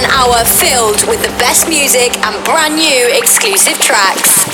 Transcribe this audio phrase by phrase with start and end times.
[0.00, 4.46] one hour filled with the best music and brand new exclusive tracks.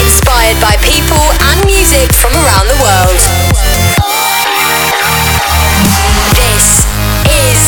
[0.00, 3.20] Inspired by people and music from around the world.
[6.32, 6.86] This
[7.28, 7.60] is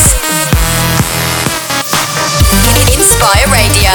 [2.97, 3.93] Inspire Radio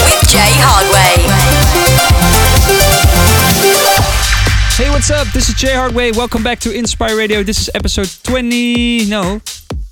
[0.00, 1.13] with Jay Hardway.
[5.06, 5.34] What's up?
[5.34, 6.16] This is Jay Hardway.
[6.16, 7.42] Welcome back to Inspire Radio.
[7.42, 9.04] This is episode 20.
[9.04, 9.38] No.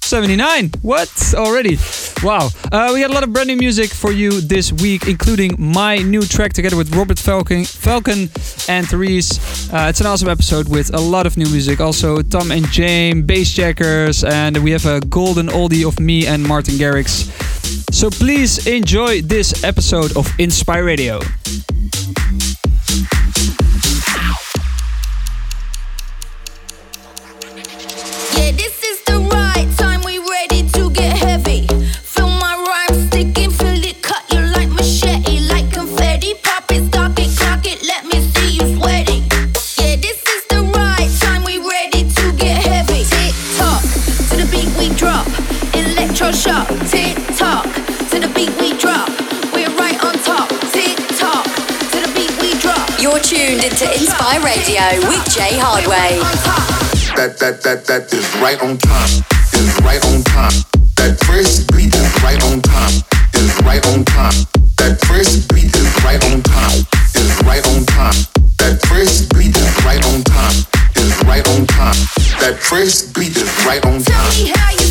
[0.00, 0.70] 79.
[0.80, 1.34] What?
[1.34, 1.76] Already?
[2.22, 2.48] Wow.
[2.72, 5.98] Uh, we had a lot of brand new music for you this week, including my
[5.98, 8.30] new track together with Robert Falcon, Falcon
[8.70, 9.70] and Therese.
[9.70, 11.78] Uh, it's an awesome episode with a lot of new music.
[11.78, 16.76] Also, Tom and James, Bassjackers, and we have a golden oldie of me and Martin
[16.76, 17.28] Garrix.
[17.92, 21.20] So please enjoy this episode of Inspire Radio.
[53.32, 56.20] tuned into Inspire Radio with Jay Hardway.
[57.16, 59.24] That that that that is right on time.
[59.56, 60.52] Is right on time.
[61.00, 63.00] That first beat is right on time.
[63.32, 64.36] Is right on time.
[64.76, 66.84] That first beat is right on time.
[67.16, 68.20] Is right on time.
[68.60, 70.56] That first beat is right on time.
[71.00, 72.00] Is right on time.
[72.44, 74.28] That first beat is right on time.
[74.28, 74.81] Tell me how you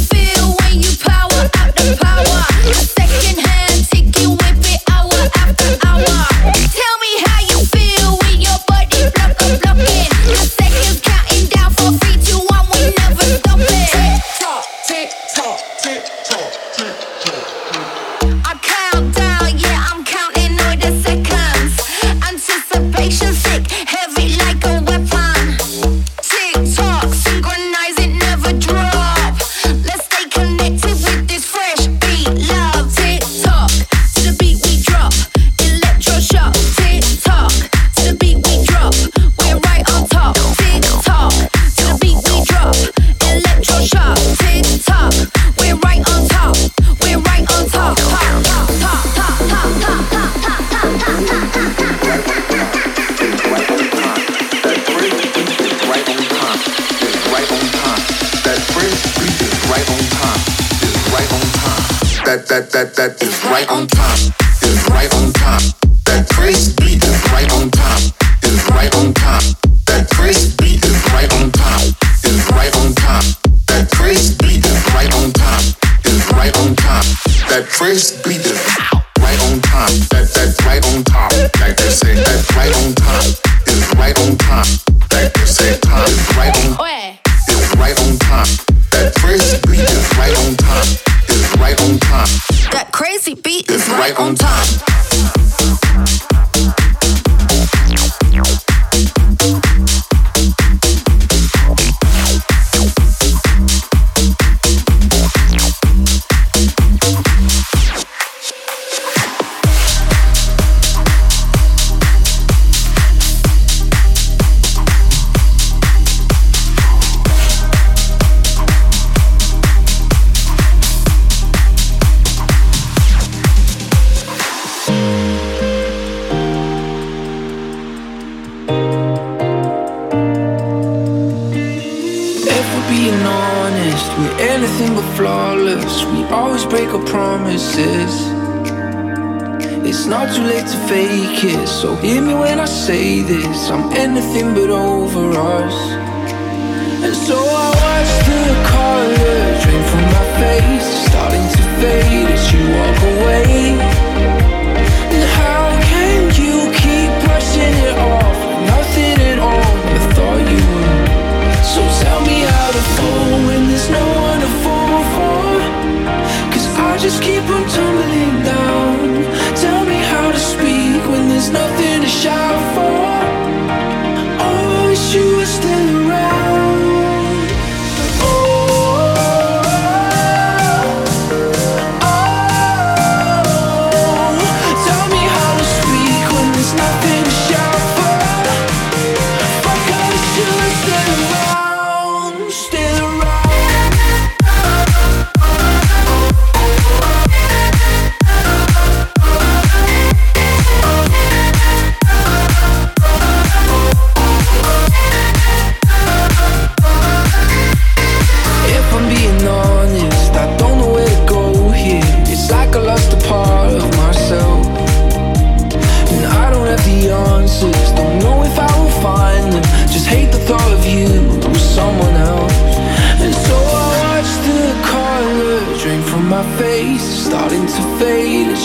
[141.81, 143.71] So hear me when I say this.
[143.71, 146.00] I'm anything but over us.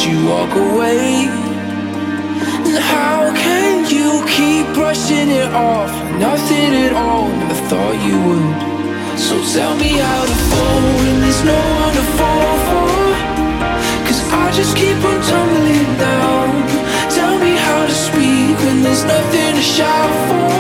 [0.09, 1.27] You walk away.
[2.67, 5.91] And how can you keep brushing it off?
[6.19, 9.19] Nothing at all, never thought you would.
[9.19, 12.91] So tell me how to fall when there's no one to fall for.
[14.07, 16.49] Cause I just keep on tumbling down.
[17.11, 20.53] Tell me how to speak when there's nothing to shout for.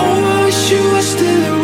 [0.00, 1.57] Oh, I wish you were still around.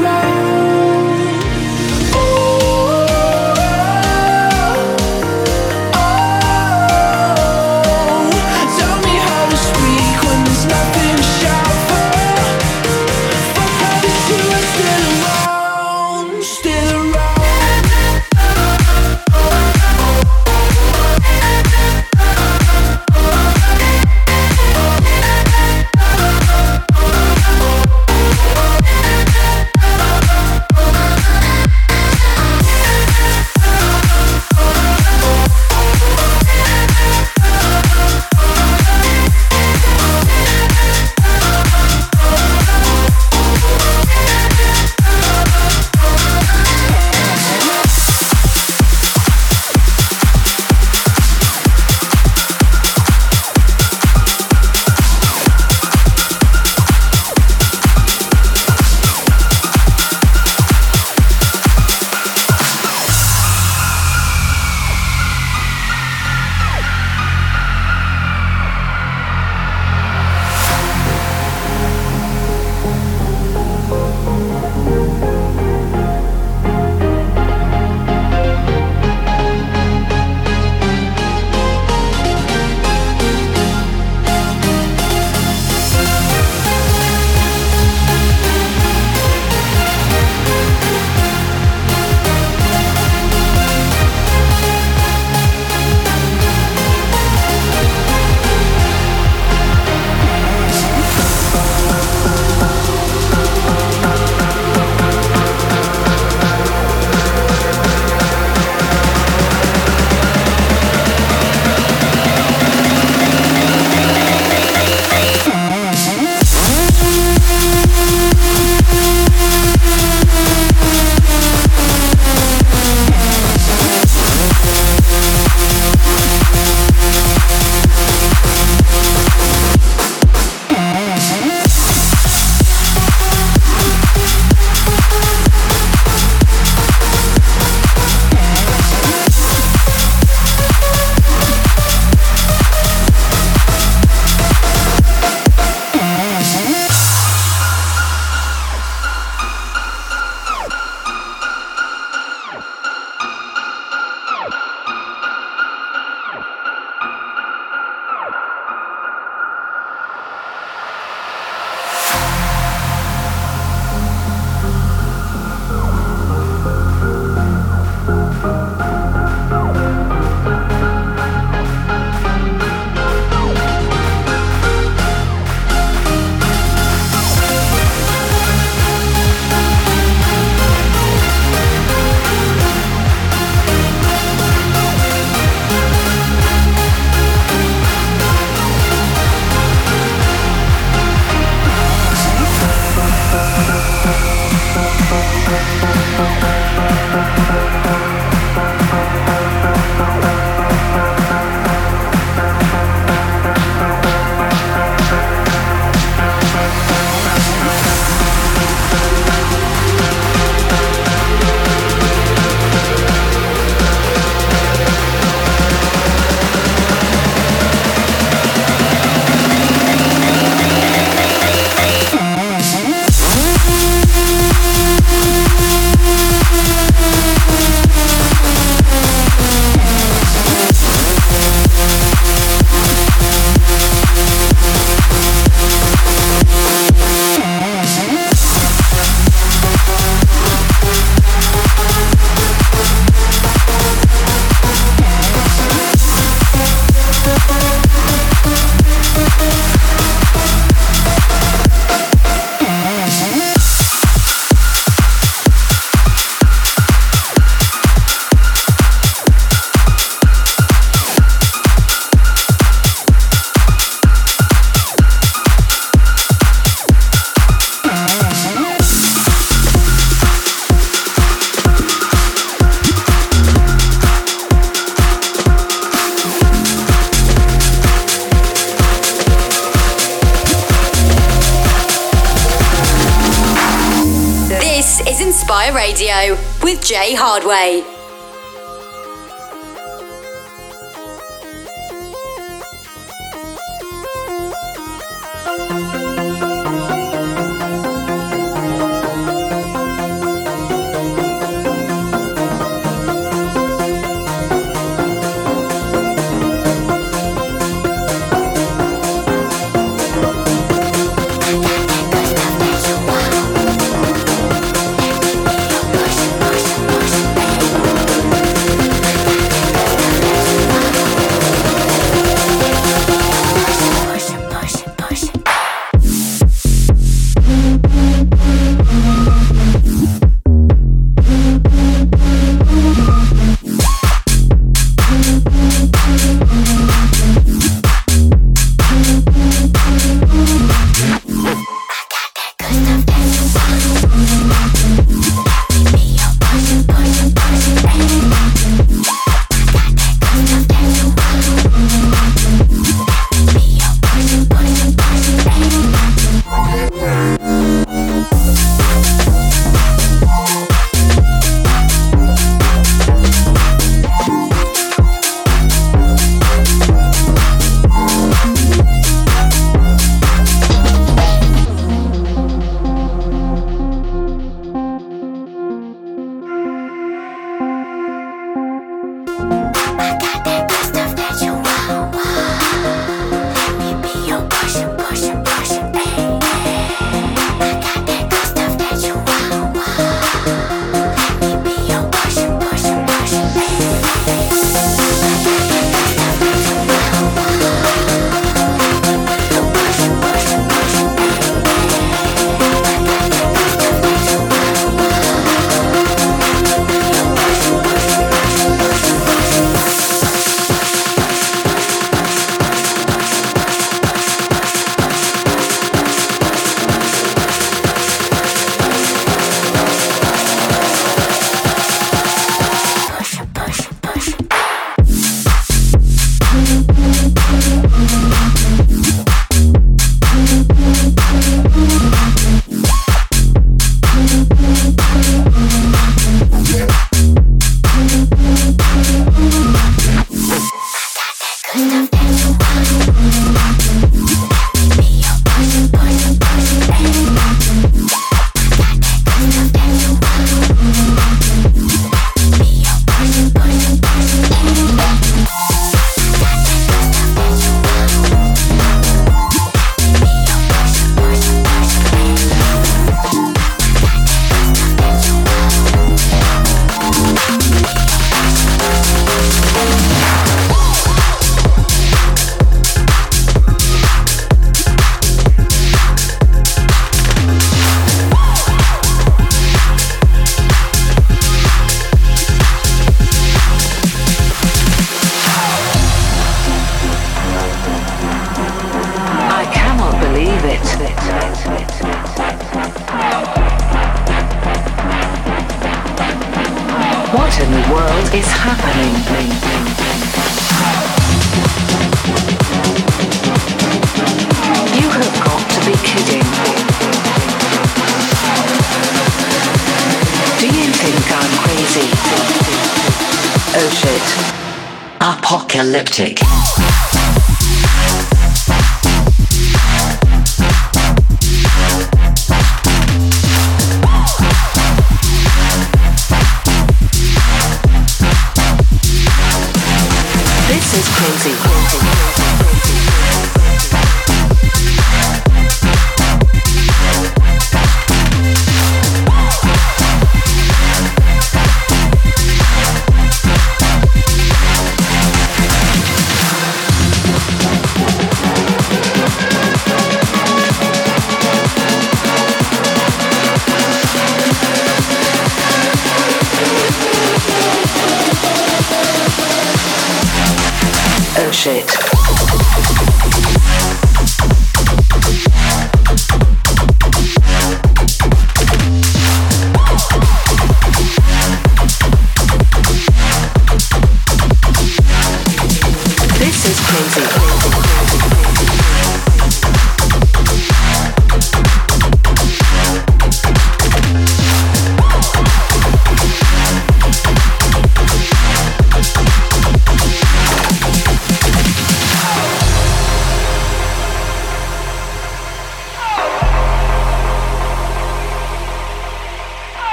[287.34, 287.93] Hardway.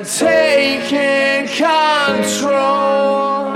[0.00, 3.52] I'm taking control.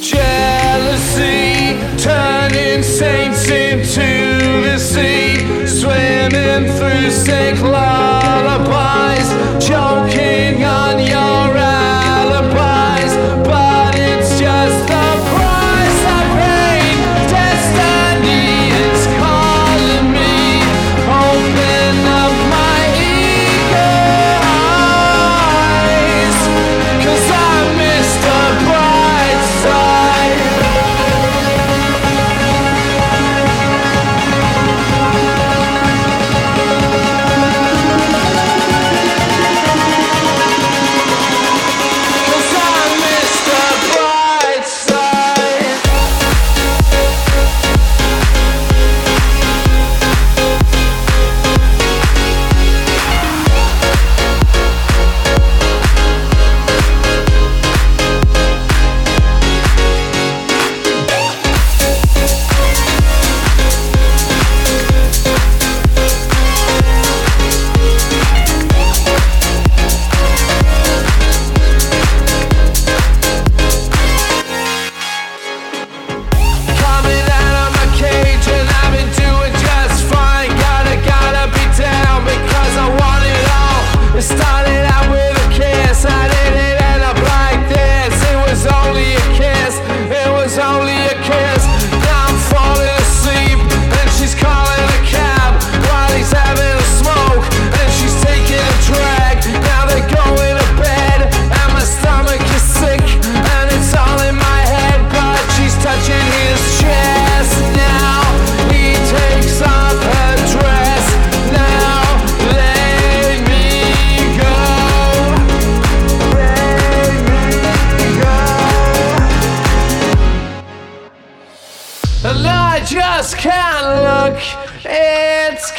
[0.00, 8.99] Jealousy turning saints into the sea, swimming through sick lullabies.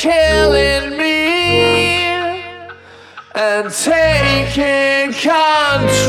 [0.02, 2.10] killing me
[3.36, 6.01] and taking control.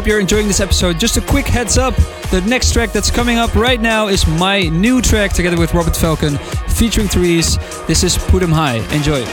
[0.00, 0.98] Hope you're enjoying this episode.
[0.98, 1.94] Just a quick heads up
[2.30, 5.94] the next track that's coming up right now is my new track together with Robert
[5.94, 7.58] Falcon featuring Therese.
[7.86, 8.76] This is Put 'em High.
[8.94, 9.26] Enjoy.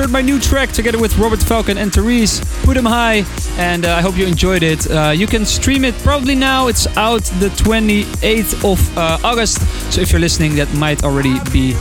[0.00, 2.40] Heard my new track together with Robert Falcon and Therese.
[2.64, 3.24] Put Put 'em high,
[3.58, 4.90] and uh, I hope you enjoyed it.
[4.90, 6.68] Uh, you can stream it probably now.
[6.68, 9.60] It's out the 28th of uh, August.
[9.92, 11.74] So if you're listening, that might already be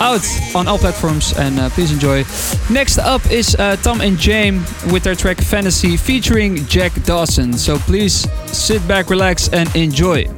[0.00, 1.32] out on all platforms.
[1.38, 2.24] And uh, please enjoy.
[2.68, 4.60] Next up is uh, Tom and James
[4.92, 7.54] with their track Fantasy featuring Jack Dawson.
[7.54, 10.28] So please sit back, relax, and enjoy.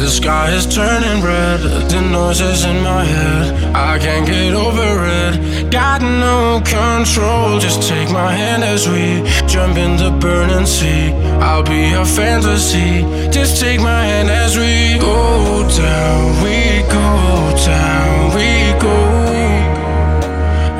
[0.00, 1.60] The sky is turning red,
[1.90, 3.74] the noises in my head.
[3.74, 5.70] I can't get over it.
[5.70, 7.58] Got no control.
[7.60, 11.12] Just take my hand as we jump in the burning sea.
[11.44, 13.04] I'll be a fantasy.
[13.30, 16.42] Just take my hand as we go down.
[16.42, 18.34] We go down.
[18.34, 18.96] We go.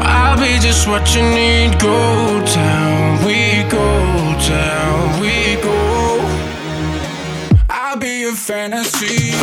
[0.01, 1.79] I'll be just what you need.
[1.79, 3.23] Go down.
[3.27, 3.87] We go
[4.49, 5.21] down.
[5.21, 5.40] We
[8.41, 9.37] fantasy.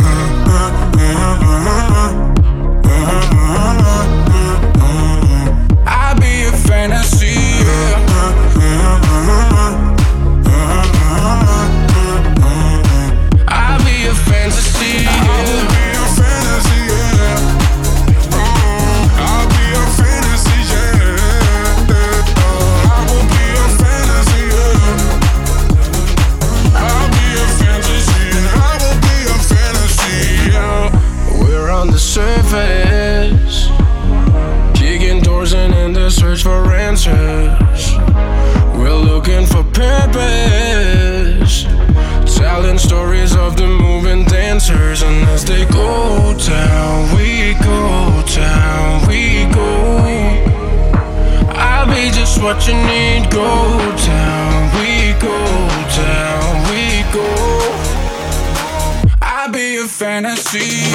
[44.70, 49.68] answers, and as they go down, we go down, we go.
[51.56, 53.30] I'll be just what you need.
[53.32, 55.38] Go down, we go
[55.96, 57.28] down, we go.
[59.22, 60.88] I'll be a fantasy.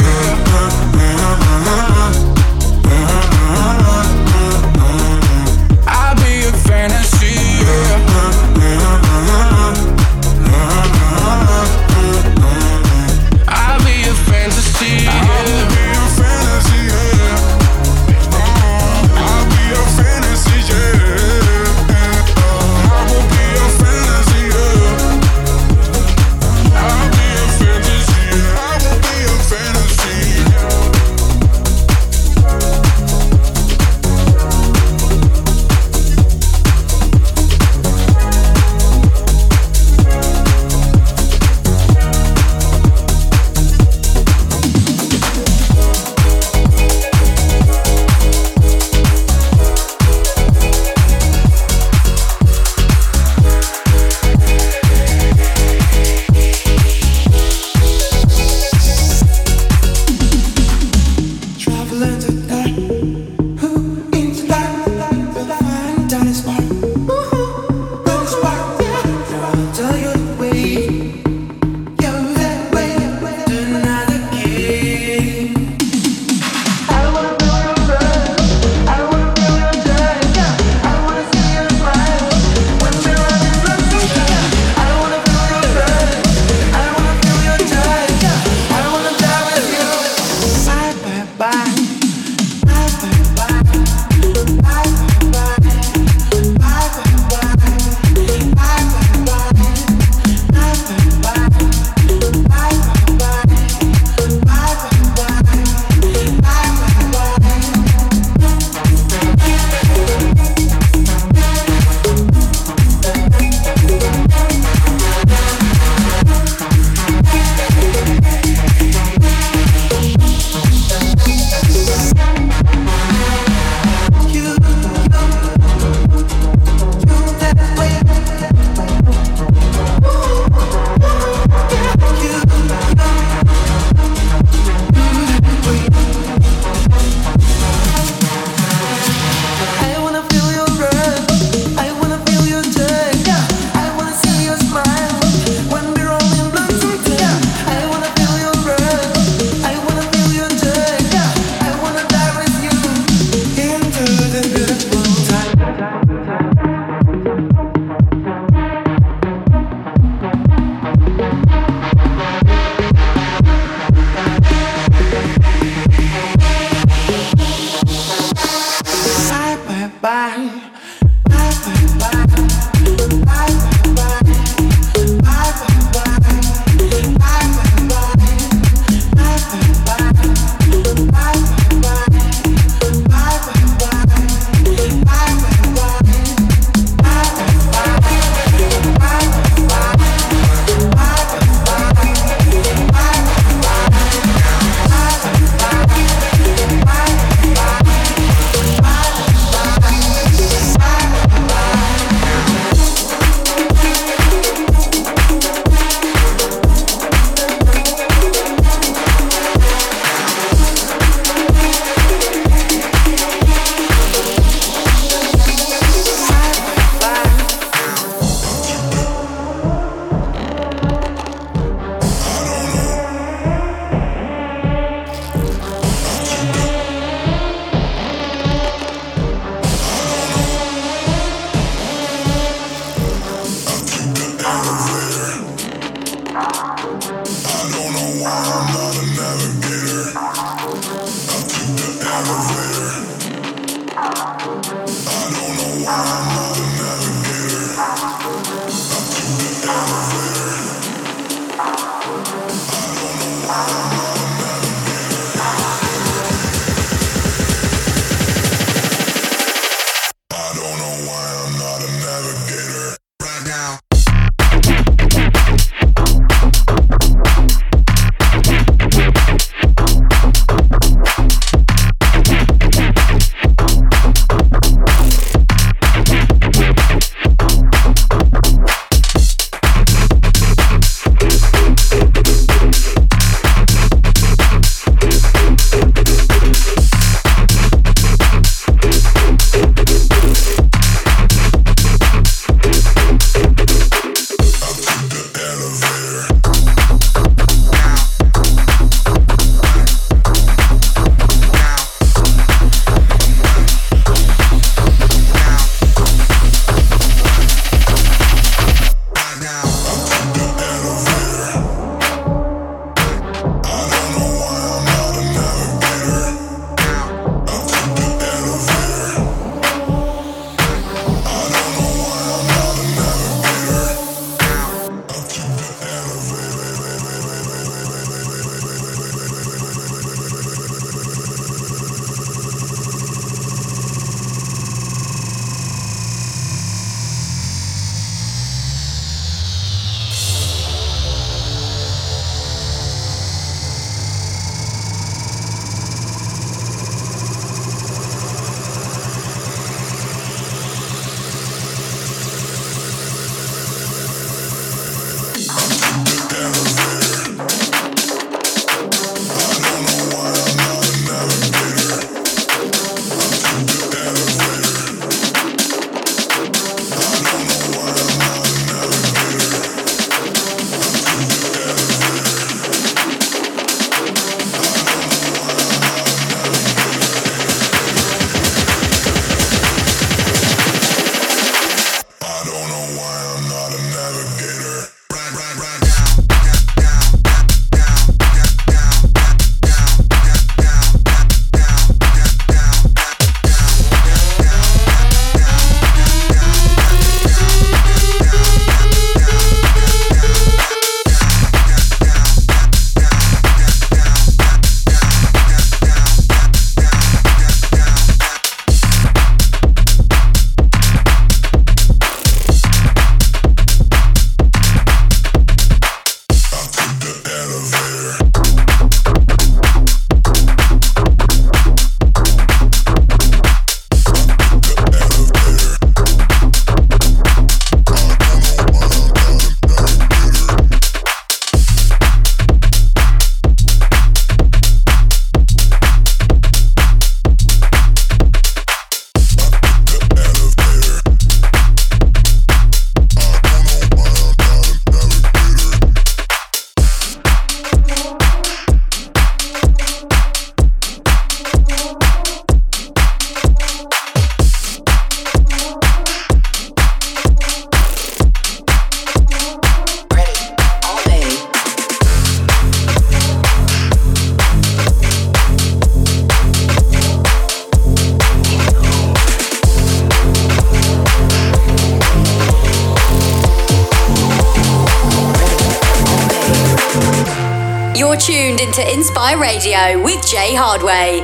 [480.83, 481.22] Broadway.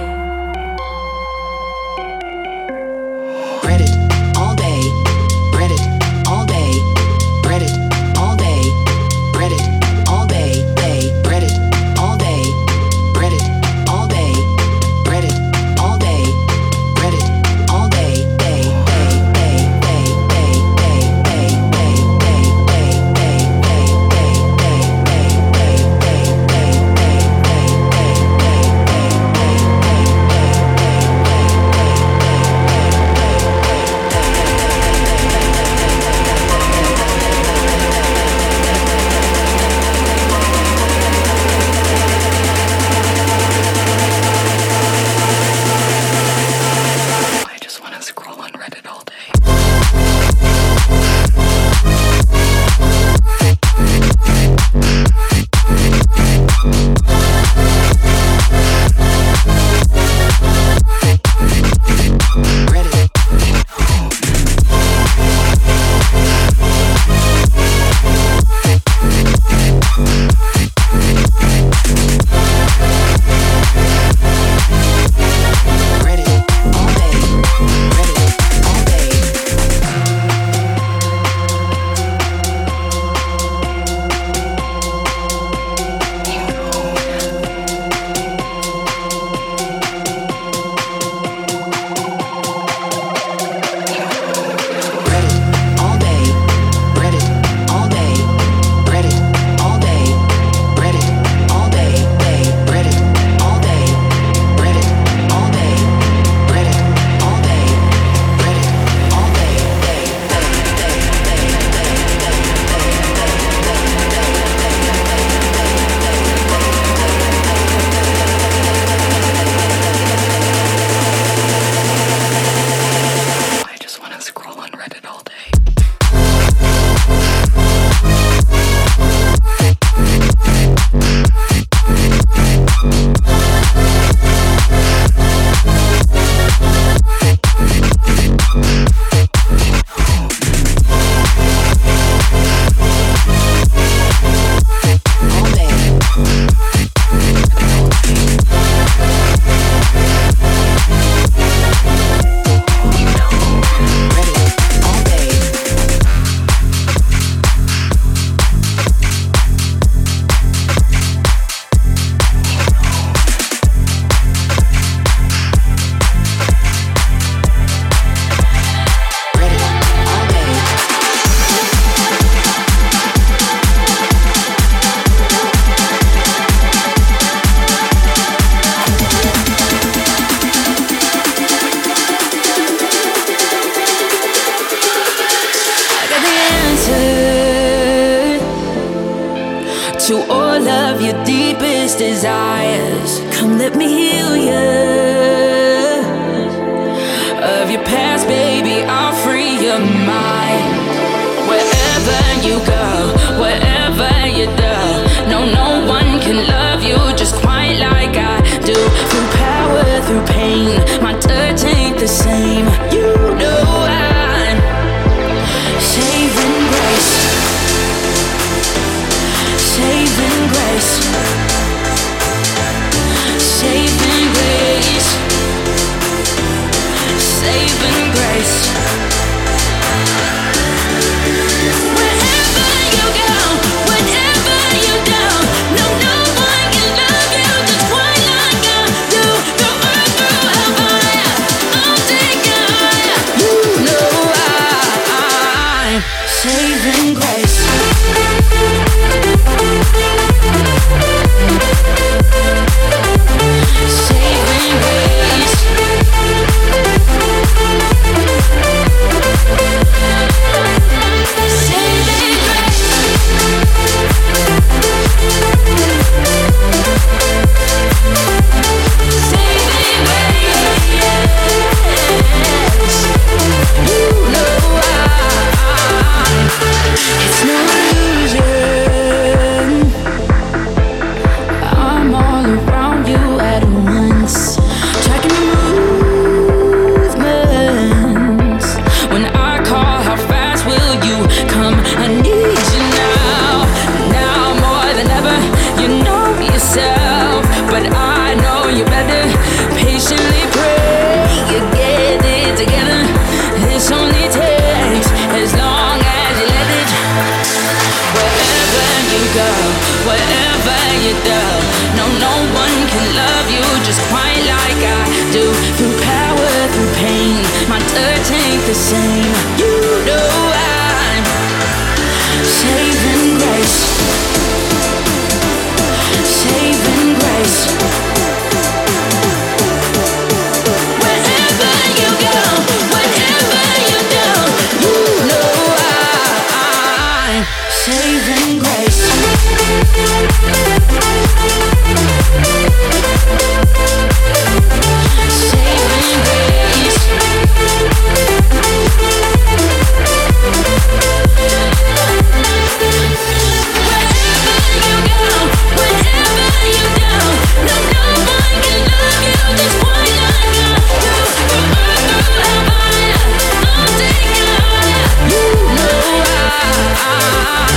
[366.98, 367.67] Saving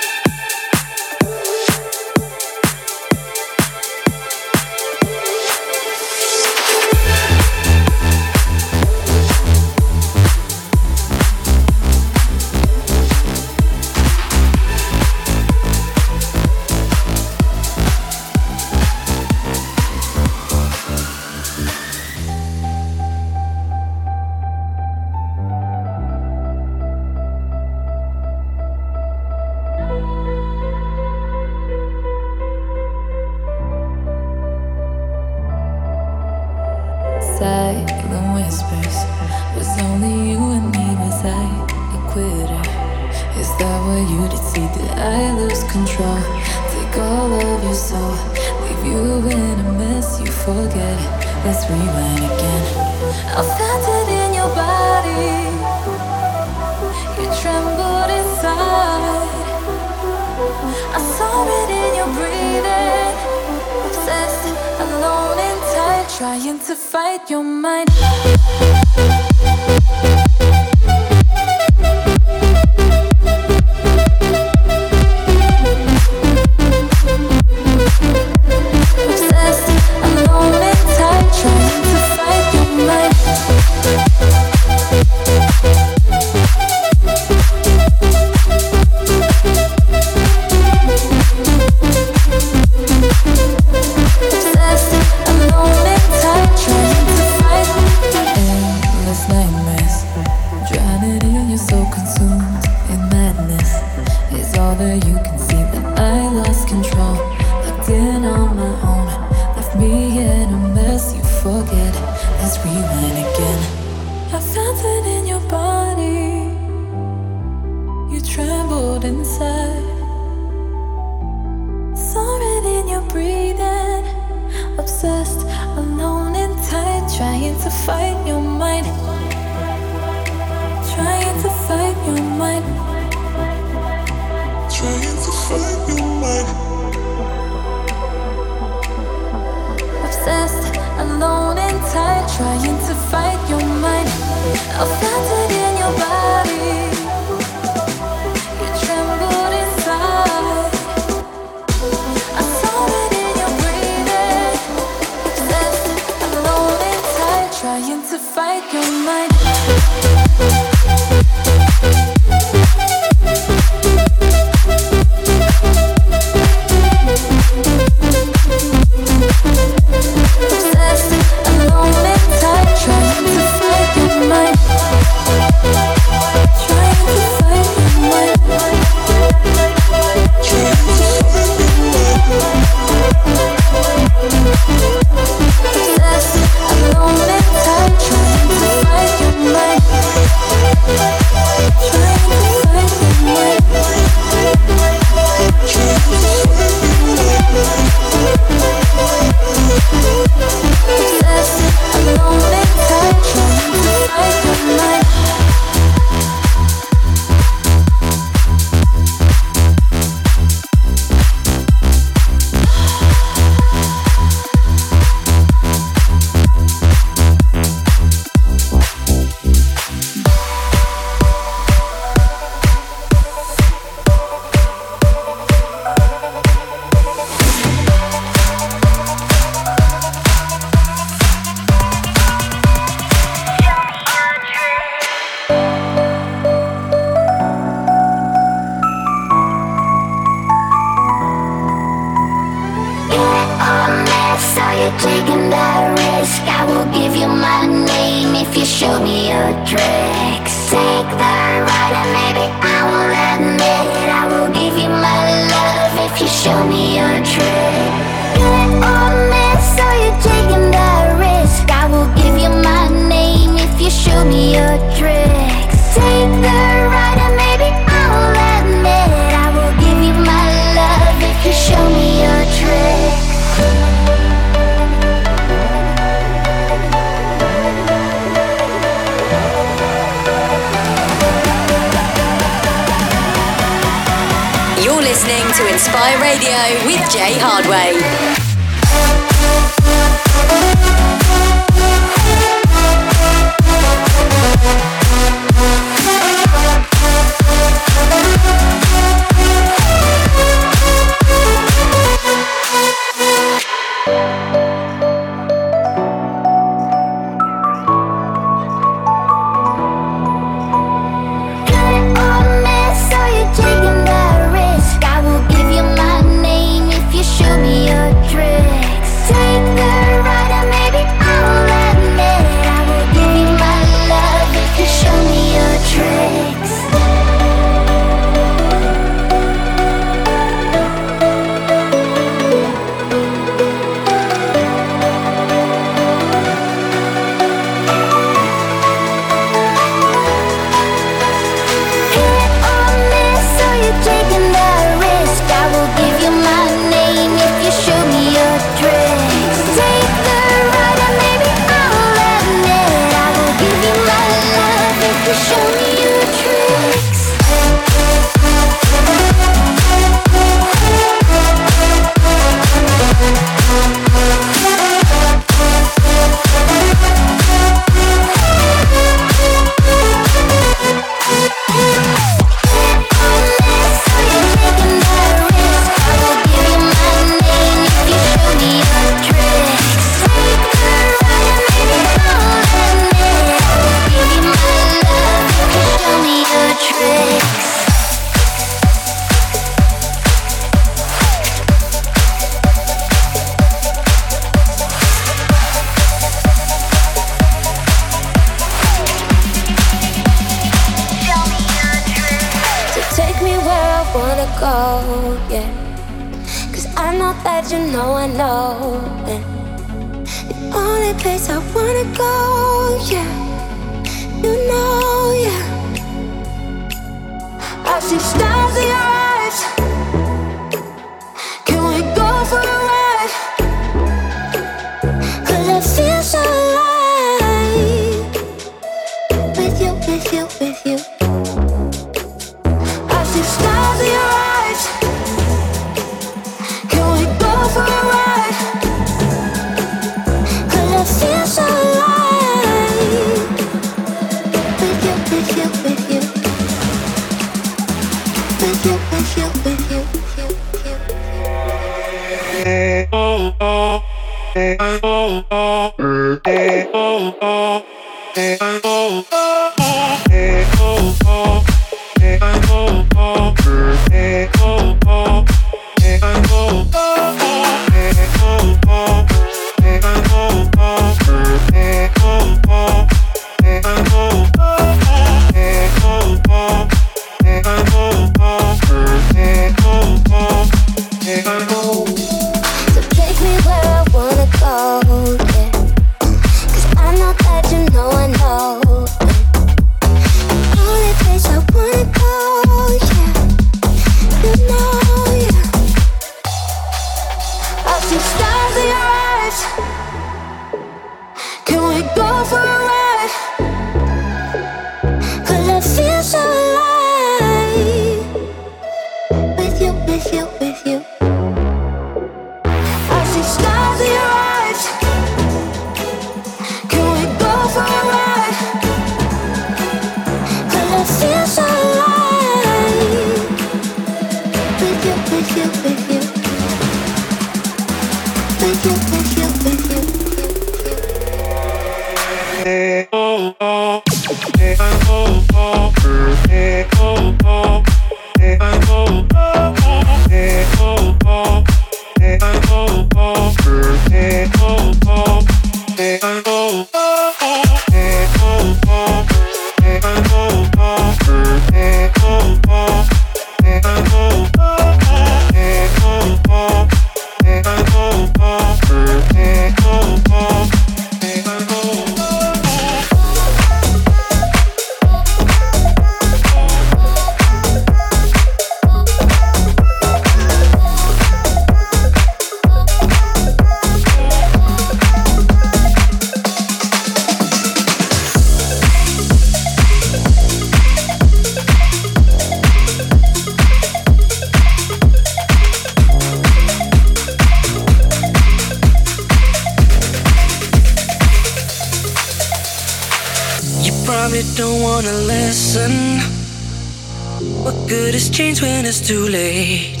[599.02, 600.00] too late?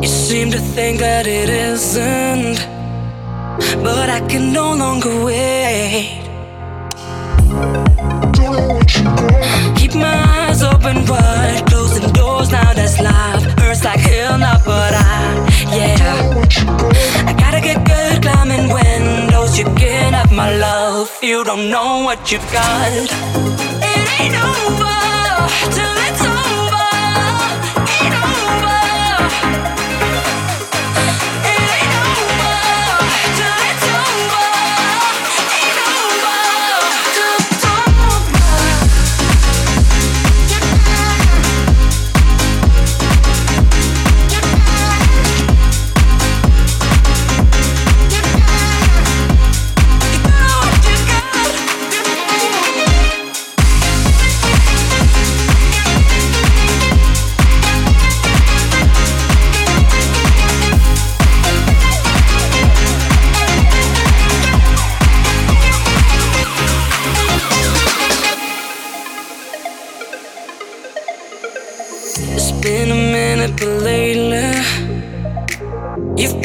[0.00, 2.58] You seem to think that it isn't,
[3.82, 6.22] but I can no longer wait.
[9.76, 12.72] Keep my eyes open wide, closing doors now.
[12.74, 13.42] That's life.
[13.58, 15.96] Hurts like hell now, but I, yeah.
[17.26, 19.58] I gotta get good climbing windows.
[19.58, 21.10] You can't have my love.
[21.22, 22.67] You don't know what you've got.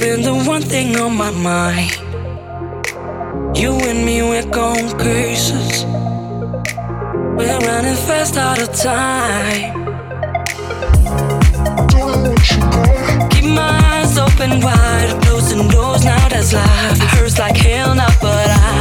[0.03, 1.91] Been the one thing on my mind.
[3.57, 5.85] You and me, we're going cases
[7.37, 9.71] We're running fast out of time.
[13.31, 16.99] Keep my eyes open wide Closing doors, now that's life.
[17.13, 18.73] Hurts like hell now, but I,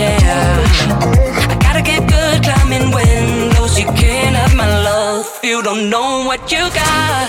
[0.00, 1.52] yeah.
[1.52, 6.52] I gotta get good climbing windows You can't have my love You don't know what
[6.52, 7.26] you got.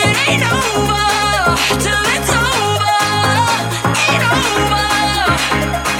[0.00, 1.04] It ain't over
[1.84, 2.45] Till it's over
[4.32, 5.95] Ain't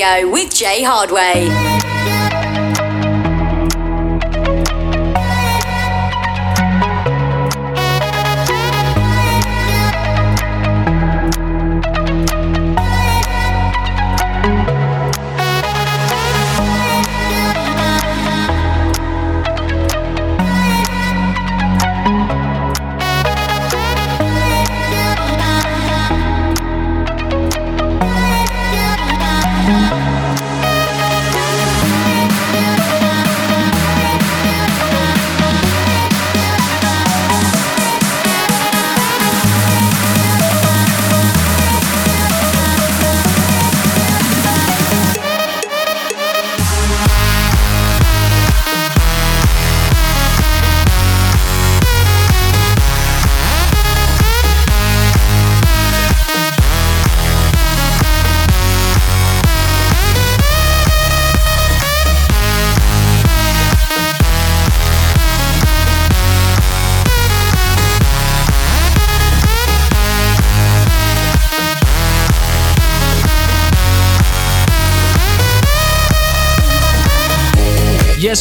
[0.00, 1.89] Radio with Jay Hardway.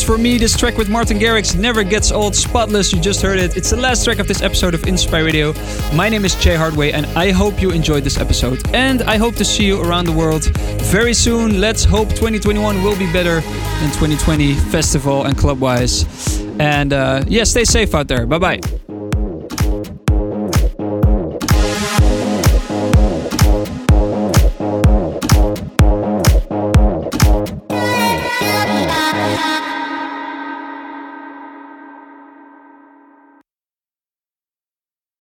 [0.10, 2.36] For me, this track with Martin Garrix never gets old.
[2.36, 3.55] Spotless, you just heard it.
[3.55, 5.53] It's the last track of this episode of Inspire Radio.
[5.93, 8.60] My name is Jay Hardway, and I hope you enjoyed this episode.
[8.74, 10.45] And I hope to see you around the world
[10.95, 11.62] very soon.
[11.62, 16.41] Let's hope 2021 will be better than 2020, festival and club wise.
[16.60, 18.26] And uh, yeah, stay safe out there.
[18.26, 18.89] Bye bye.